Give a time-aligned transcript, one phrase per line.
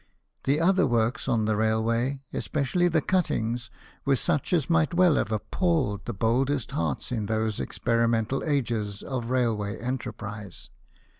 [0.45, 3.69] The other works on the railway, especially the cuttings,
[4.03, 9.03] were such as might well have appalled the boldest heart in those experi mental ages
[9.03, 10.71] of railway enterprise.